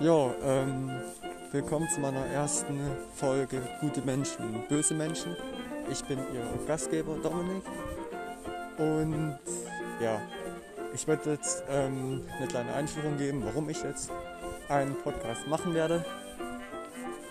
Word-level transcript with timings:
Ja, 0.00 0.32
ähm, 0.44 0.92
willkommen 1.50 1.88
zu 1.88 1.98
meiner 1.98 2.24
ersten 2.26 2.78
Folge 3.16 3.60
Gute 3.80 4.00
Menschen 4.02 4.62
böse 4.68 4.94
Menschen. 4.94 5.34
Ich 5.90 6.04
bin 6.04 6.18
Ihr 6.32 6.66
Gastgeber 6.68 7.16
Dominik 7.20 7.64
und 8.78 9.36
ja, 10.00 10.20
ich 10.94 11.08
werde 11.08 11.32
jetzt 11.32 11.64
ähm, 11.68 12.22
eine 12.38 12.46
kleine 12.46 12.74
Einführung 12.74 13.16
geben, 13.18 13.42
warum 13.44 13.68
ich 13.70 13.82
jetzt 13.82 14.12
einen 14.68 14.94
Podcast 15.02 15.48
machen 15.48 15.74
werde. 15.74 16.04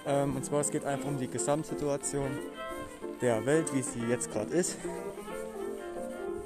Ähm, 0.05 0.35
und 0.35 0.43
zwar 0.43 0.59
es 0.59 0.69
geht 0.69 0.83
einfach 0.83 1.07
um 1.07 1.17
die 1.17 1.29
Gesamtsituation 1.29 2.37
der 3.21 3.45
Welt, 3.45 3.73
wie 3.73 3.81
sie 3.81 4.01
jetzt 4.09 4.29
gerade 4.29 4.51
ist. 4.51 4.75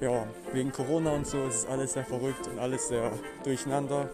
Ja, 0.01 0.27
wegen 0.53 0.71
Corona 0.71 1.13
und 1.13 1.25
so 1.25 1.47
ist 1.47 1.55
es 1.55 1.65
alles 1.65 1.93
sehr 1.93 2.05
verrückt 2.05 2.47
und 2.47 2.59
alles 2.59 2.89
sehr 2.89 3.11
durcheinander. 3.43 4.07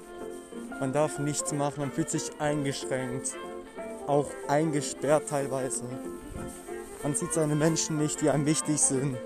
Man 0.79 0.93
darf 0.93 1.17
nichts 1.17 1.51
machen, 1.53 1.79
man 1.79 1.91
fühlt 1.91 2.09
sich 2.09 2.31
eingeschränkt, 2.37 3.35
auch 4.05 4.27
eingesperrt 4.47 5.27
teilweise. 5.27 5.83
Man 7.01 7.15
sieht 7.15 7.33
seine 7.33 7.55
Menschen 7.55 7.97
nicht, 7.97 8.21
die 8.21 8.29
einem 8.29 8.45
wichtig 8.45 8.79
sind. 8.79 9.17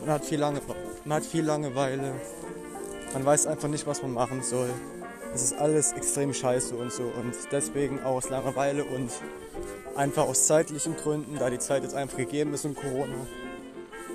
Man 0.00 0.10
hat 0.10 0.24
viel, 0.24 0.40
Lange, 0.40 0.60
man 1.04 1.18
hat 1.18 1.24
viel 1.24 1.44
Langeweile. 1.44 2.12
Man 3.12 3.24
weiß 3.24 3.46
einfach 3.46 3.68
nicht, 3.68 3.86
was 3.86 4.02
man 4.02 4.12
machen 4.12 4.42
soll. 4.42 4.70
Es 5.32 5.42
ist 5.42 5.58
alles 5.58 5.92
extrem 5.92 6.34
scheiße 6.34 6.74
und 6.74 6.92
so. 6.92 7.04
Und 7.04 7.34
deswegen 7.52 8.02
auch 8.02 8.16
aus 8.16 8.28
Langeweile 8.28 8.84
und 8.84 9.10
einfach 9.94 10.26
aus 10.26 10.46
zeitlichen 10.46 10.96
Gründen, 10.96 11.36
da 11.38 11.50
die 11.50 11.58
Zeit 11.58 11.82
jetzt 11.82 11.94
einfach 11.94 12.16
gegeben 12.16 12.52
ist 12.52 12.64
und 12.64 12.76
Corona, 12.76 13.14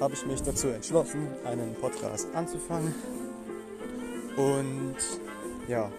habe 0.02 0.14
ich 0.14 0.26
mich 0.26 0.42
dazu 0.42 0.68
entschlossen, 0.68 1.28
einen 1.46 1.74
Podcast 1.76 2.28
anzufangen. 2.34 2.94
Und 4.36 4.98
ja, 5.68 5.92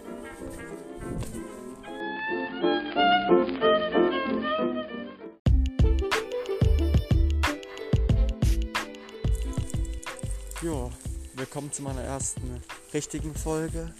ja, 10.62 10.90
willkommen 11.34 11.72
zu 11.72 11.82
meiner 11.82 12.02
ersten 12.02 12.62
richtigen 12.94 13.34
Folge. 13.34 13.92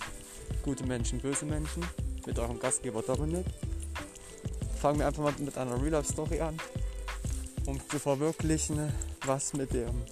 Gute 0.62 0.84
Menschen, 0.84 1.20
böse 1.20 1.44
Menschen 1.44 1.84
mit 2.24 2.38
eurem 2.38 2.60
Gastgeber 2.60 3.02
Dominik. 3.02 3.46
Fangen 4.80 5.00
wir 5.00 5.06
einfach 5.08 5.24
mal 5.24 5.34
mit 5.38 5.58
einer 5.58 5.80
Real-Life-Story 5.82 6.40
an, 6.40 6.56
um 7.66 7.80
zu 7.88 7.98
verwirklichen, 7.98 8.92
was 9.26 9.54
mit 9.54 9.72
dem 9.72 10.02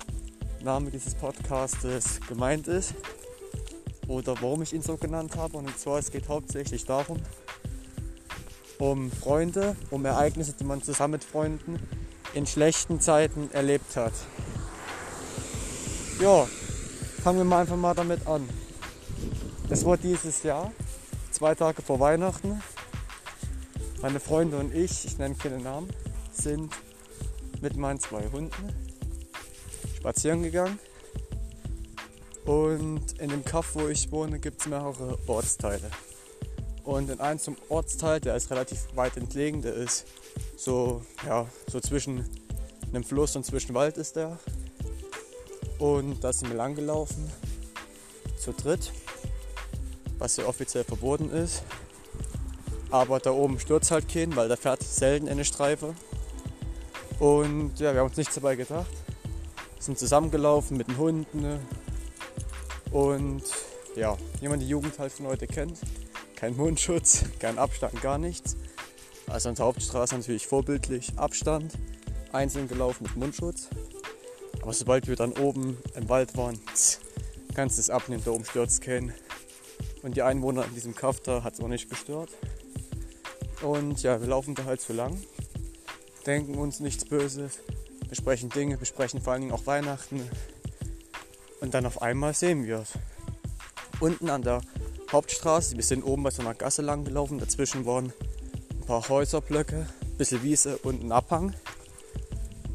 Namen 0.63 0.91
dieses 0.91 1.15
Podcastes 1.15 2.21
gemeint 2.29 2.67
ist 2.67 2.95
oder 4.11 4.35
warum 4.41 4.63
ich 4.63 4.73
ihn 4.73 4.83
so 4.83 4.97
genannt 4.97 5.37
habe. 5.37 5.57
Und 5.57 5.79
zwar 5.79 5.99
es 5.99 6.11
geht 6.11 6.29
hauptsächlich 6.29 6.85
darum, 6.85 7.19
um 8.79 9.11
Freunde, 9.11 9.77
um 9.91 10.05
Ereignisse, 10.05 10.53
die 10.53 10.65
man 10.65 10.83
zusammen 10.83 11.13
mit 11.13 11.25
Freunden 11.25 11.79
in 12.35 12.47
schlechten 12.47 13.01
Zeiten 13.01 13.51
erlebt 13.53 13.97
hat. 13.97 14.13
Ja, 16.21 16.47
fangen 17.23 17.39
wir 17.39 17.45
mal 17.45 17.61
einfach 17.61 17.77
mal 17.77 17.95
damit 17.95 18.27
an. 18.27 18.49
Das 19.69 19.85
war 19.85 19.97
dieses 19.97 20.43
Jahr, 20.43 20.73
zwei 21.31 21.55
Tage 21.55 21.81
vor 21.81 22.01
Weihnachten. 22.01 22.61
Meine 24.03 24.19
Freunde 24.19 24.59
und 24.59 24.75
ich, 24.75 25.05
ich 25.05 25.19
nenne 25.19 25.37
keine 25.37 25.59
Namen, 25.59 25.89
sind 26.33 26.75
mit 27.61 27.77
meinen 27.77 28.01
zwei 28.01 28.29
Hunden 28.31 28.75
spazieren 29.99 30.43
gegangen 30.43 30.79
und 32.45 33.19
in 33.19 33.31
dem 33.31 33.45
Kaff, 33.45 33.75
wo 33.75 33.89
ich 33.89 34.11
wohne, 34.11 34.39
gibt 34.39 34.61
es 34.61 34.67
mehrere 34.67 35.19
Ortsteile. 35.27 35.91
Und 36.85 37.11
in 37.11 37.21
einem 37.21 37.39
zum 37.39 37.57
Ortsteil, 37.69 38.21
der 38.21 38.37
ist 38.37 38.51
relativ 38.51 38.89
weit 38.95 39.17
entlegen, 39.17 39.63
der 39.63 39.75
ist 39.75 40.07
so, 40.57 41.03
ja, 41.27 41.47
so 41.71 41.81
zwischen 41.81 42.29
einem 42.89 43.05
Fluss 43.05 43.37
und 43.37 43.45
zwischen 43.45 43.75
Wald 43.75 43.97
ist 43.99 44.17
der. 44.17 44.39
Und 45.79 46.23
da 46.25 46.33
sind 46.33 46.51
wir 46.51 46.57
lang 46.57 46.75
gelaufen, 46.75 47.31
zu 48.39 48.53
dritt, 48.53 48.93
was 50.19 50.37
ja 50.37 50.47
offiziell 50.47 50.85
verboten 50.85 51.31
ist. 51.31 51.63
Aber 52.91 53.21
da 53.21 53.31
oben 53.31 53.61
stürzt 53.61 53.91
halt 53.91 54.09
keinen, 54.09 54.35
weil 54.35 54.49
da 54.49 54.57
fährt 54.57 54.83
selten 54.83 55.29
eine 55.29 55.45
Streife. 55.45 55.95
Und 57.19 57.79
ja, 57.79 57.93
wir 57.93 58.01
haben 58.01 58.09
uns 58.09 58.17
nichts 58.17 58.35
dabei 58.35 58.57
gedacht. 58.57 58.91
Sind 59.79 59.99
zusammengelaufen 59.99 60.77
mit 60.77 60.89
den 60.89 60.99
Hunden, 60.99 61.61
und 62.91 63.43
ja, 63.97 64.17
jemand 64.41 64.63
die 64.63 64.69
Jugend 64.69 64.95
von 64.95 65.27
heute 65.27 65.47
kennt, 65.47 65.79
kein 66.37 66.57
Mundschutz, 66.57 67.25
kein 67.39 67.59
Abstand, 67.59 68.01
gar 68.01 68.19
nichts. 68.19 68.57
Also 69.27 69.49
an 69.49 69.55
der 69.55 69.67
Hauptstraße 69.67 70.17
natürlich 70.17 70.47
vorbildlich 70.47 71.13
Abstand, 71.17 71.73
einzeln 72.33 72.69
gelaufen 72.69 73.05
mit 73.05 73.17
Mundschutz. 73.17 73.69
Aber 74.63 74.73
sobald 74.73 75.07
wir 75.07 75.17
dann 75.17 75.33
oben 75.33 75.79
im 75.95 76.09
Wald 76.09 76.37
waren, 76.37 76.59
kannst 77.55 77.79
du 77.79 77.81
es 77.81 77.91
abnehmen, 77.91 78.23
da 78.25 78.33
oben 78.33 78.45
stürzt 78.45 78.81
keinen. 78.83 79.15
Und 80.03 80.17
die 80.17 80.23
Einwohner 80.23 80.65
in 80.65 80.75
diesem 80.75 80.95
Kaff 80.95 81.21
da 81.21 81.45
hat 81.45 81.55
es 81.55 81.61
auch 81.61 81.69
nicht 81.69 81.89
gestört. 81.89 82.31
Und 83.63 84.03
ja, 84.03 84.21
wir 84.21 84.29
laufen 84.29 84.55
da 84.55 84.65
halt 84.65 84.81
zu 84.81 84.93
lang, 84.93 85.19
denken 86.27 86.57
uns 86.57 86.81
nichts 86.81 87.05
Böses, 87.05 87.59
besprechen 88.09 88.49
Dinge, 88.49 88.79
besprechen 88.79 89.21
vor 89.21 89.35
allen 89.35 89.43
Dingen 89.43 89.53
auch 89.53 89.67
Weihnachten, 89.67 90.23
und 91.61 91.75
dann 91.75 91.87
auf 91.87 92.03
einmal 92.03 92.35
sehen 92.35 92.67
wir 92.67 92.81
es. 92.81 92.93
Unten 94.01 94.31
an 94.31 94.43
der 94.43 94.61
Hauptstraße, 95.13 95.77
wir 95.77 95.83
sind 95.83 96.05
oben 96.05 96.23
bei 96.23 96.31
so 96.31 96.43
einer 96.43 96.55
Gasse 96.55 96.83
lang 96.83 97.05
gelaufen, 97.05 97.39
dazwischen 97.39 97.85
waren 97.85 98.13
ein 98.73 98.87
paar 98.87 99.09
Häuserblöcke, 99.09 99.87
ein 100.01 100.17
bisschen 100.17 100.43
Wiese 100.43 100.79
und 100.79 101.03
ein 101.03 101.13
Abhang. 101.13 101.55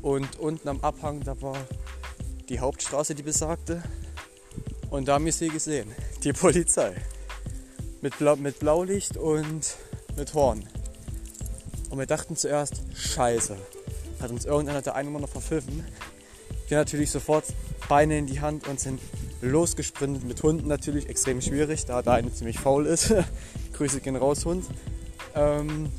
Und 0.02 0.38
unten 0.38 0.68
am 0.70 0.82
Abhang, 0.82 1.22
da 1.22 1.42
war 1.42 1.58
die 2.50 2.60
Hauptstraße, 2.60 3.16
die 3.16 3.24
besagte. 3.24 3.82
Und 4.90 5.08
da 5.08 5.16
haben 5.16 5.26
wir 5.26 5.34
sie 5.34 5.50
gesehen, 5.50 5.92
die 6.24 6.34
Polizei. 6.34 6.96
Mit, 8.02 8.20
Blau, 8.20 8.36
mit 8.36 8.60
Blaulicht 8.60 9.18
und 9.18 9.78
mit 10.16 10.34
Horn. 10.36 10.64
Und 11.90 11.98
wir 11.98 12.06
dachten 12.06 12.36
zuerst, 12.36 12.84
scheiße, 12.94 13.58
hat 14.20 14.30
uns 14.30 14.46
irgendeiner 14.46 14.82
der 14.82 14.96
Einwohner 14.96 15.28
verpfiffen. 15.28 15.86
Wir 16.68 16.78
natürlich 16.78 17.12
sofort 17.12 17.46
Beine 17.88 18.18
in 18.18 18.26
die 18.26 18.42
Hand 18.42 18.68
und 18.68 18.80
sind 18.80 19.00
losgesprintet. 19.42 20.24
Mit 20.24 20.42
Hunden 20.42 20.68
natürlich 20.68 21.10
extrem 21.10 21.42
schwierig, 21.42 21.86
da 21.86 22.02
der 22.02 22.14
eine 22.14 22.34
ziemlich 22.34 22.60
faul 22.60 22.88
ist. 22.88 23.14
Grüße 23.74 24.02
gehen 24.02 24.16
raus, 24.16 24.46
Hund. 24.46 24.66
Ähm, 25.36 25.92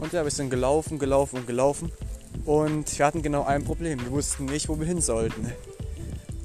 und 0.00 0.12
ja, 0.12 0.24
wir 0.24 0.30
sind 0.30 0.50
gelaufen, 0.50 0.98
gelaufen 0.98 1.36
und 1.36 1.46
gelaufen. 1.46 1.92
Und 2.44 2.98
wir 2.98 3.06
hatten 3.06 3.22
genau 3.22 3.44
ein 3.44 3.64
Problem. 3.64 4.00
Wir 4.00 4.10
wussten 4.10 4.46
nicht, 4.46 4.68
wo 4.68 4.78
wir 4.78 4.86
hin 4.86 5.00
sollten. 5.00 5.52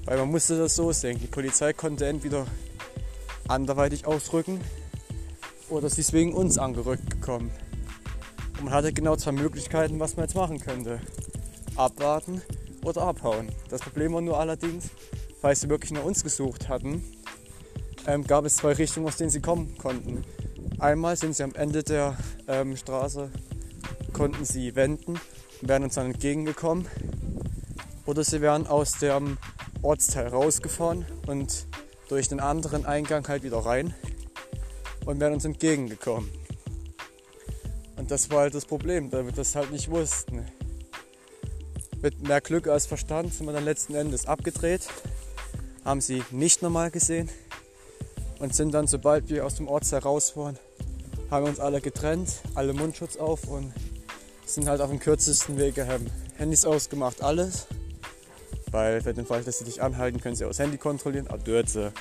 Weil 0.06 0.18
man 0.18 0.30
musste 0.30 0.58
das 0.58 0.76
so 0.76 0.92
sehen. 0.92 1.20
Die 1.20 1.28
Polizei 1.28 1.74
konnte 1.74 2.06
entweder 2.06 2.46
anderweitig 3.48 4.06
ausrücken 4.06 4.62
oder 5.70 5.90
sie 5.90 6.02
ist 6.02 6.14
wegen 6.14 6.34
uns 6.34 6.58
angerückt 6.58 7.10
gekommen. 7.10 7.52
Und 8.58 8.66
man 8.66 8.74
hatte 8.74 8.94
genau 8.94 9.16
zwei 9.16 9.32
Möglichkeiten, 9.32 10.00
was 10.00 10.16
man 10.16 10.26
jetzt 10.26 10.36
machen 10.36 10.60
könnte. 10.60 11.00
Abwarten 11.76 12.42
oder 12.84 13.04
abhauen. 13.04 13.50
Das 13.70 13.82
Problem 13.82 14.14
war 14.14 14.22
nur 14.22 14.40
allerdings, 14.40 14.90
weil 15.42 15.56
sie 15.56 15.70
wirklich 15.70 15.92
nach 15.92 16.04
uns 16.04 16.24
gesucht 16.24 16.70
hatten, 16.70 17.04
ähm, 18.08 18.26
gab 18.26 18.46
es 18.46 18.58
zwei 18.58 18.74
Richtungen, 18.74 19.08
aus 19.08 19.18
denen 19.18 19.30
sie 19.30 19.42
kommen 19.42 19.78
konnten. 19.78 20.24
Einmal 20.80 21.16
sind 21.16 21.36
sie 21.36 21.44
am 21.44 21.56
Ende 21.56 21.84
der 21.84 22.18
ähm, 22.48 22.76
Straße, 22.76 23.32
konnten 24.12 24.46
sie 24.46 24.76
wenden 24.76 25.20
und 25.62 25.70
wären 25.70 25.84
uns 25.84 25.96
dann 25.96 26.08
entgegengekommen. 26.08 26.88
Oder 28.06 28.24
sie 28.24 28.42
wären 28.42 28.68
aus 28.68 28.94
dem 29.00 29.38
Ortsteil 29.82 30.28
rausgefahren 30.28 31.06
und 31.28 31.68
durch 32.10 32.28
den 32.28 32.40
anderen 32.40 32.86
Eingang 32.86 33.28
halt 33.28 33.44
wieder 33.44 33.60
rein 33.60 33.94
und 35.06 35.20
wären 35.20 35.34
uns 35.34 35.46
entgegengekommen. 35.46 36.30
Und 37.96 38.12
das 38.12 38.30
war 38.30 38.42
halt 38.42 38.56
das 38.56 38.66
Problem, 38.66 39.10
da 39.10 39.24
wir 39.24 39.32
das 39.32 39.56
halt 39.56 39.72
nicht 39.72 39.90
wussten 39.90 40.46
mit 42.04 42.28
mehr 42.28 42.42
Glück 42.42 42.68
als 42.68 42.86
Verstand 42.86 43.34
sind 43.34 43.46
wir 43.46 43.54
dann 43.54 43.64
letzten 43.64 43.96
Endes 43.96 44.28
abgedreht, 44.28 44.82
haben 45.86 46.02
sie 46.02 46.22
nicht 46.32 46.62
normal 46.62 46.92
gesehen 46.92 47.30
und 48.40 48.54
sind 48.54 48.74
dann, 48.74 48.88
sobald 48.88 49.30
wir 49.30 49.46
aus 49.46 49.56
dem 49.56 49.70
Ortsteil 49.70 50.02
raus 50.02 50.36
waren, 50.36 50.60
haben 51.32 51.46
wir 51.46 51.50
uns 51.50 51.62
alle 51.62 51.80
getrennt, 51.80 52.30
alle 52.56 52.74
Mundschutz 52.74 53.16
auf 53.16 53.48
und 53.48 53.74
sind 54.46 54.68
halt 54.68 54.82
auf 54.82 54.90
dem 54.90 55.00
kürzesten 55.00 55.58
Wege 55.58 55.88
haben 55.88 56.08
Handys 56.36 56.66
ausgemacht, 56.66 57.24
alles. 57.24 57.68
Weil 58.70 59.02
für 59.02 59.14
den 59.14 59.26
Fall, 59.26 59.42
dass 59.44 59.60
sie 59.60 59.66
dich 59.66 59.82
anhalten, 59.82 60.20
können 60.20 60.36
sie 60.36 60.44
auch 60.44 60.50
das 60.50 60.60
Handy 60.60 60.78
kontrollieren. 60.78 61.28
Aber 61.28 61.38
du 61.38 61.52
jetzt 61.52 61.78
äh, 61.78 61.92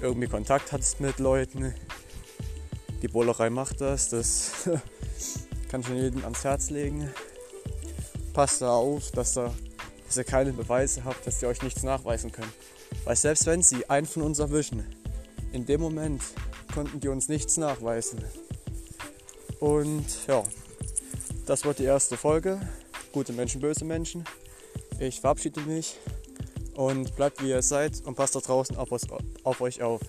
irgendwie 0.00 0.28
Kontakt 0.28 0.70
hattest 0.70 1.00
mit 1.00 1.18
Leuten, 1.18 1.74
die 3.02 3.08
Bollerei 3.08 3.50
macht 3.50 3.80
das, 3.80 4.10
das 4.10 4.52
kann 5.70 5.82
schon 5.82 5.96
jedem 5.96 6.22
ans 6.22 6.44
Herz 6.44 6.70
legen 6.70 7.10
passt 8.34 8.60
da 8.60 8.74
auf, 8.74 9.10
dass, 9.12 9.32
da, 9.32 9.54
dass 10.06 10.16
ihr 10.18 10.24
keine 10.24 10.52
Beweise 10.52 11.04
habt, 11.04 11.26
dass 11.26 11.40
ihr 11.40 11.48
euch 11.48 11.62
nichts 11.62 11.82
nachweisen 11.82 12.30
könnt. 12.30 12.52
Weil 13.04 13.16
selbst 13.16 13.46
wenn 13.46 13.62
sie 13.62 13.88
einen 13.88 14.06
von 14.06 14.22
uns 14.22 14.38
erwischen, 14.38 14.84
in 15.52 15.64
dem 15.64 15.80
Moment 15.80 16.22
konnten 16.74 17.00
die 17.00 17.08
uns 17.08 17.28
nichts 17.28 17.56
nachweisen. 17.56 18.22
Und 19.60 20.04
ja, 20.26 20.42
das 21.46 21.64
war 21.64 21.72
die 21.72 21.84
erste 21.84 22.16
Folge. 22.16 22.60
Gute 23.12 23.32
Menschen, 23.32 23.60
böse 23.60 23.84
Menschen. 23.84 24.24
Ich 24.98 25.20
verabschiede 25.20 25.60
mich 25.60 25.96
und 26.74 27.14
bleibt 27.16 27.42
wie 27.42 27.50
ihr 27.50 27.62
seid 27.62 28.02
und 28.04 28.16
passt 28.16 28.34
da 28.34 28.40
draußen 28.40 28.76
auf, 28.76 28.90
auf 29.44 29.60
euch 29.60 29.82
auf. 29.82 30.00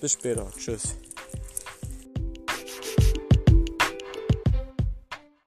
Bis 0.00 0.12
später. 0.12 0.50
Tschüss. 0.56 0.96